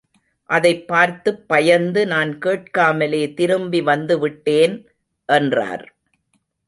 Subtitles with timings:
[0.49, 4.75] அதைப் பார்த்துப் பயந்து நான் கேட்காமலே திரும்பி வந்துவிட்டேன்
[5.29, 5.85] —என்றார்.